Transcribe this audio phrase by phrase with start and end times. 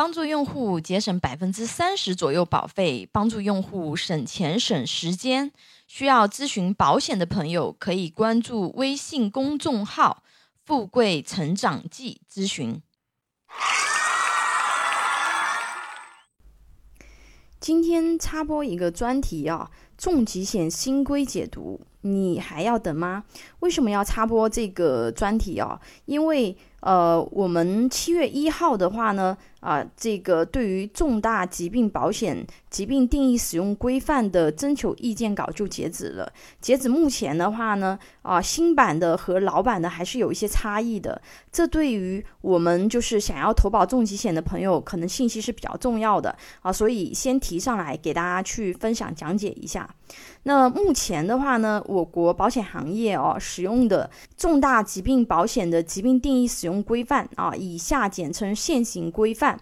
[0.00, 5.52] 帮助用户节省百分之三十左右保费，帮助用户省钱省时间。
[5.86, 10.22] 需要咨询保险的朋友，可以关注微信公众号
[10.64, 12.80] “富贵成长记”咨询。
[17.60, 19.70] 今天插播一个专题啊，
[20.00, 23.22] 重疾险新规解读，你还要等吗？
[23.58, 25.78] 为什么要插播这个专题啊？
[26.06, 29.36] 因为呃，我们七月一号的话呢。
[29.60, 36.32] 啊，这个对于重大疾病保险疾病定义使用规范的征求意见稿就截止了。
[36.62, 41.20] 截止目前的话呢，啊，新版的和老版的还是有一些差异的。
[41.52, 49.89] 这对于我们就是想要投保重疾险的朋友，可能信息是比较重要的啊，所以先提上来给大家去分享讲解一下。
[50.44, 59.60] 那目前的话呢，我国保险行业哦使用的重大疾病保险的疾病定义使用规范啊，以下简称现行规范。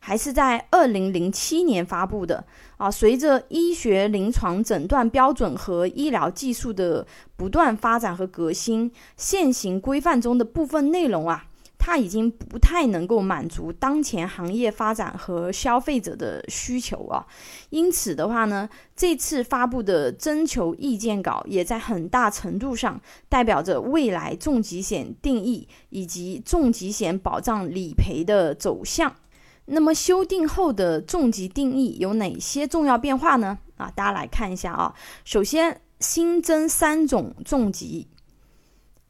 [0.00, 2.42] 还是在二零零七年发布的
[2.76, 2.88] 啊。
[2.88, 7.04] 随着医学临床诊断标准和医疗技术的
[7.36, 11.46] 不断发展和革新，现行规范中的部分内容啊，
[11.88, 17.26] 它已经不太能够满足当前行业发展和消费者的需求啊。
[17.70, 29.16] 因此的话呢，这次发布的征求意见稿也在很大程度上代表着未来重疾险定义以及重疾险保障理赔的走向。
[29.64, 33.58] 那么修订后的重疾定义有哪些重要变化呢？
[33.78, 34.94] 啊，大家来看一下啊。
[35.24, 38.08] 首先新增三种重疾，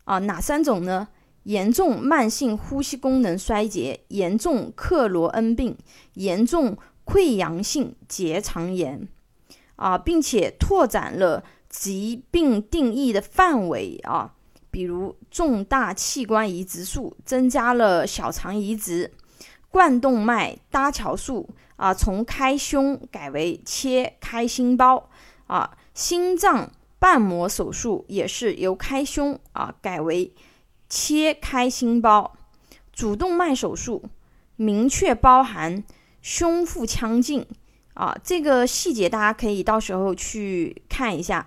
[0.04, 1.08] 啊，哪三种呢？
[1.48, 5.74] 严重慢性呼吸功能衰竭、严重克罗恩病、
[6.12, 9.08] 严重溃疡性结肠炎，
[9.76, 14.34] 啊，并且拓展了疾病定义的范围啊，
[14.70, 19.10] 比如重大器官移植术增加了小肠移植。
[19.70, 25.08] 冠动脉搭桥术啊，从开胸改为切开心包
[25.46, 30.30] 啊；心脏瓣膜手术也是由开胸啊改为
[30.88, 32.34] 切开心包。
[32.92, 34.02] 主动脉手术
[34.56, 35.84] 明确包含
[36.20, 37.46] 胸腹腔镜
[37.94, 41.46] 啊，这个细节大家可以到时候去看一下。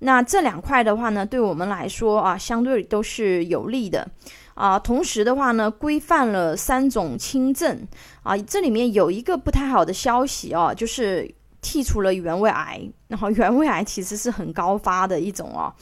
[0.00, 4.08] 那这两块的话呢，对我们来说啊，相对都是有利的。
[4.54, 7.86] 啊，同时的话呢，规范了三种轻症
[8.24, 11.32] 啊，这里面有一个不太好的消息哦，就是
[11.62, 15.72] 剔除了原位癌，然后原位癌其实是很高发的一种哦。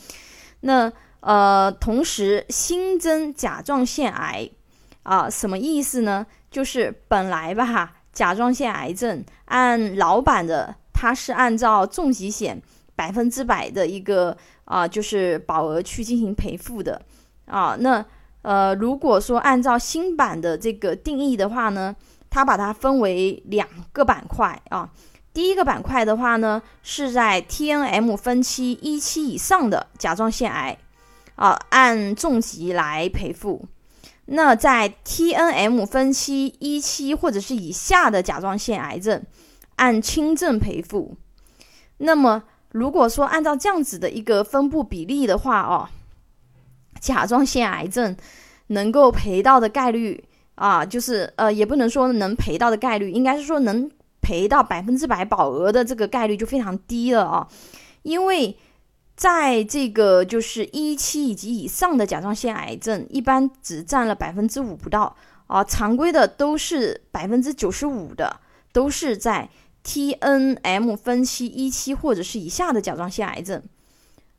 [0.61, 0.93] 那
[1.27, 4.49] 呃，同时新增甲状腺癌
[5.03, 6.25] 啊，什么意思呢？
[6.53, 12.63] 就是本来吧，甲状腺癌症按老版的，它是按照重疾险
[12.95, 17.03] 百分之百的一个啊，就是保额去进行赔付的
[17.47, 18.05] 啊，那。
[18.43, 21.97] 呃，如果说按照新版的这个定义的话呢，
[22.31, 24.89] 它把它分为两个板块啊。
[25.35, 30.79] 第一个板块的话呢，是在 T N M 分期一期以上的甲状腺癌
[31.37, 33.63] 啊，按重疾来赔付；
[34.27, 39.23] 那在 T N M 分期一期或者是以下的甲状腺癌症，
[39.77, 41.17] 按轻症赔付。
[41.99, 42.43] 那么，
[42.73, 45.89] 如果说按照这样子的一个分布比例的话哦。
[46.99, 48.17] 甲状腺癌症
[48.69, 50.25] 能够赔到的概率
[50.55, 53.89] 啊，就是呃，也不能说能赔到的概率，应该是说能
[54.23, 57.47] 赔到百分之百保额的这个概率就非常低了啊。
[58.03, 58.57] 因为
[59.17, 65.17] 在这个就是一期以及以上的甲状腺癌症，一般只占了百分之五不到
[65.47, 68.41] 啊，常规的都是百分之九十五的，
[68.73, 69.49] 都是在
[69.83, 73.63] T N M 分期一期或者是以下的甲状腺癌症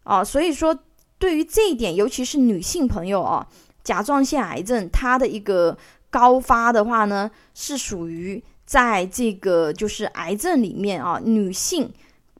[0.04, 0.80] 啊，所以说。
[1.20, 3.48] 对于这一点，尤其是女性朋友啊，
[3.84, 5.76] 甲状腺癌症它的一个
[6.12, 11.92] 高发的话呢，是属于在这个就是癌症里面啊，女性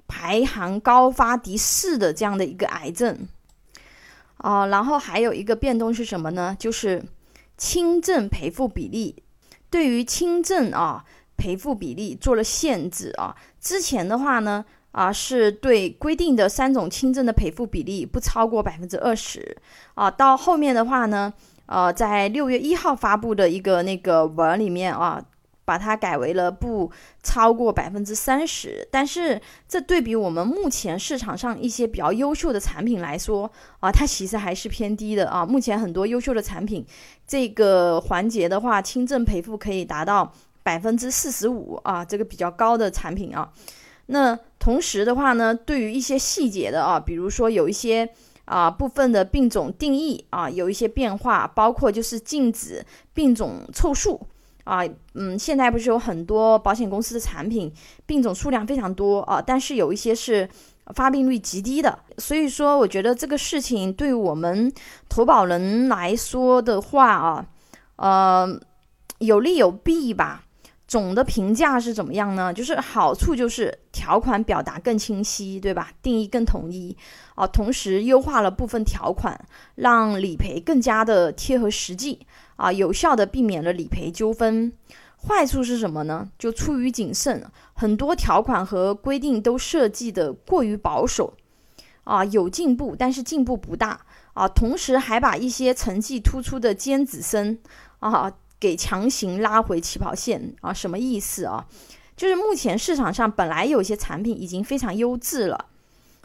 [0.08, 3.28] 排行高发第四的这样的一个癌症
[4.38, 4.68] 啊。
[4.68, 6.56] 然后还有一个变动是什么呢？
[6.58, 7.04] 就是
[7.58, 9.24] 轻症赔付比例，
[9.70, 11.04] 对于轻症啊
[11.36, 13.36] 赔付比例做了限制啊。
[13.60, 14.66] 之前的话呢。
[14.94, 19.56] 啊，是对规定的三种轻症的赔付比例不超过百分之二十
[19.94, 20.10] 啊。
[20.10, 21.32] 到后面的话呢，
[21.68, 25.24] 呃，在六月一号发布的一个那个文里面啊，
[25.68, 26.90] 把它改为了不
[27.22, 28.88] 超过百分之三十。
[28.90, 35.46] 但是这对比我们目前市场上一些比较优秀的产品来说啊，它其实还是偏低的啊。
[35.46, 36.86] 目前很多优秀的产品，
[37.28, 40.32] 这个环节的话，轻症赔付可以达到
[40.64, 43.52] 百分之四十五啊，这个比较高的产品啊。
[44.06, 48.10] 那同时的话呢，对于一些细节的啊，比如说有一些
[48.46, 54.26] 啊部分的病种定义啊有一些变化，包括就是禁止病种凑数
[54.68, 54.84] 啊，
[55.14, 57.74] 嗯，现在不是有很多保险公司的产品
[58.06, 60.48] 病种数量非常多啊，但是有一些是
[60.94, 64.72] 发病率极低的，所以说我觉得这个事情对我们
[65.08, 67.46] 投保人来说的话啊，
[67.96, 68.60] 呃，
[69.20, 70.44] 有利有弊吧。
[70.88, 72.54] 总的评价是怎么样呢？
[72.54, 75.92] 就是好处就是条款表达更清晰，对吧？
[76.02, 76.96] 定义更统一
[77.36, 79.38] 啊，同时优化了部分条款，
[79.76, 82.26] 让理赔更加的贴合实际
[82.56, 84.72] 啊，有效的避免了理赔纠纷。
[85.18, 86.30] 坏处是什么呢？
[86.40, 87.44] 就出于谨慎，
[87.74, 91.34] 很多条款和规定都设计的过于保守
[92.06, 94.00] 啊，有进步，但是进步不大
[94.34, 97.60] 啊，同时还把一些成绩突出的尖子生
[98.00, 98.32] 啊。
[98.60, 100.74] 给强行拉回起跑线啊？
[100.74, 101.66] 什么意思啊？
[102.16, 105.66] 就是目前市场上本来有些产品已经非常优质了，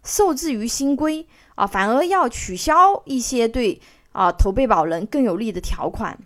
[0.02, 3.78] 受制于新规啊，反而要取消一些对
[4.12, 6.18] 啊投被保人更有利的条款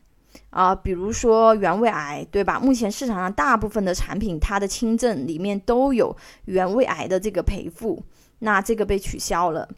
[0.50, 2.60] 啊，比如说原位癌，对吧？
[2.60, 8.00] 目前市场上大部分的产品，它的轻症里面都有原位癌的这个赔付，
[8.38, 9.68] 那这个被取消了。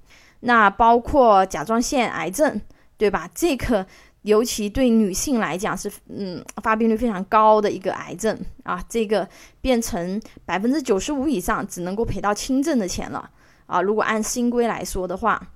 [0.40, 2.60] 那包括甲状腺癌症，
[2.98, 3.31] 对吧？
[3.34, 3.86] 这个。
[4.28, 9.26] 尤其对女性来讲是，嗯，发病率非常高的一个癌症啊，这个
[9.62, 13.30] 变成百分之九十五以上只能够赔到轻症的钱了
[13.66, 13.80] 啊。
[13.80, 15.48] 如果按新规来说的话，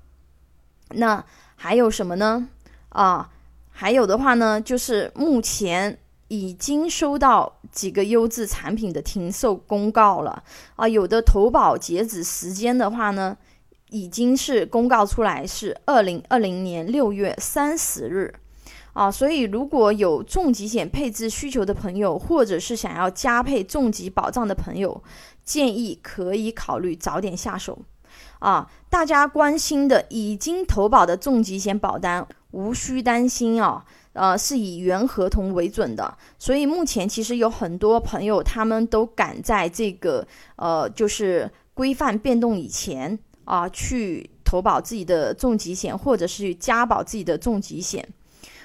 [0.94, 1.22] 那
[1.54, 2.48] 还有什么呢？
[2.88, 3.28] 啊，
[3.70, 5.98] 还有的话呢，就是目前
[6.28, 10.42] 已经收到几个优质产品的停售公告了
[10.76, 13.36] 啊，有的投保截止时间的话呢，
[13.90, 18.32] 已经是公告出来是二零二零年六月三十日。
[18.92, 25.02] 啊，所以如果有重疾险配置需求的朋友，或者是想要加配重疾保障的朋友，
[25.44, 27.78] 建议可以考虑早点下手。
[28.38, 33.84] 啊，大家关心的已经投保的重疾险保单，无需担心啊。
[34.14, 48.06] 呃，是以原合同为准的，所以目前其实有很多朋友，他们都赶在这个呃，就是规范变动以前啊，去投保自己的重疾险，或者是加保自己的重疾险。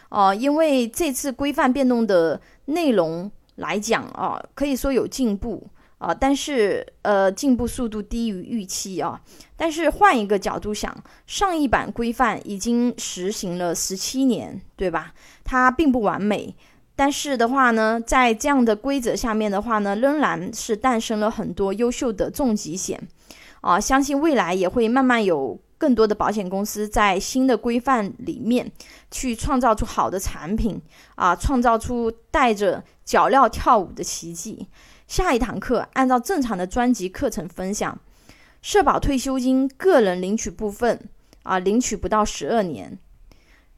[0.10, 5.68] 哦，因为这次规范变动的内容来讲啊，可以说有进步
[5.98, 9.22] 啊，但是呃，进步速度低于预期啊。
[9.58, 10.96] 但是换一个角度想，
[11.26, 15.14] 上一版规范已经实行了十七年，对吧？
[15.44, 16.56] 它并不完美，
[16.96, 23.08] 但是的话呢，在这样的规则下面的话呢，仍然是诞生了很多优秀的重疾险
[23.62, 23.80] 啊。
[23.80, 25.60] 相信未来也会慢慢有。
[25.78, 28.72] 更多的保险公司在新的规范里面
[29.12, 30.82] 去创造出好的产品
[31.16, 34.68] 啊，创造出带着脚镣跳舞的奇迹。
[35.08, 37.98] 下一堂课按照正常的专辑课程分享，
[38.62, 41.08] 社保退休金个人领取部分
[41.44, 42.98] 啊，领取不到十二年，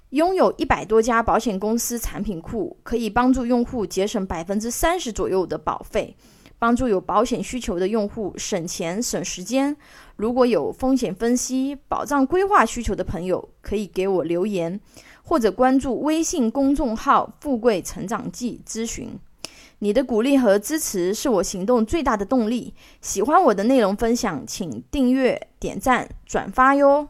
[0.10, 6.16] 拥有一百多家保险公司产品库，可以帮助用户节省百分之三十左右的保费。
[6.60, 9.76] 帮助有保险需求的用户省钱省时间。
[10.18, 14.80] 如果有风险分析、保障规划需求的朋友，可以给我留言，
[15.24, 19.18] 或者关注微信公众号“富贵成长记”咨询。
[19.82, 22.74] 你的鼓励和支持是我行动最大的动力。
[23.00, 27.08] 喜欢我的内容分享，请订阅、点赞、转发哟。